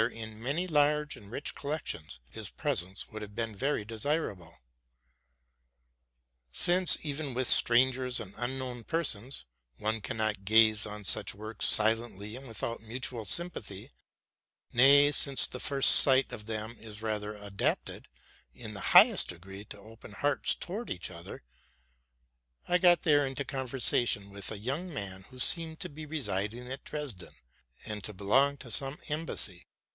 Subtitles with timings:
[0.13, 4.57] in many large and rich collections, his presence would have been very desirable.
[6.51, 9.45] Since, even with strangers and unknown persons,
[9.77, 13.91] one can not gaze on such works silently and without mutual sympathy,
[14.73, 18.07] —nay, since the first sight of them is rather adapted,
[18.55, 21.43] in the highest degree, to open hearts towards each other,
[22.67, 26.71] I there got into conversation with a young man who seemed to be resid ing
[26.71, 27.35] at Dresden,
[27.85, 29.67] and to belong to some embassy.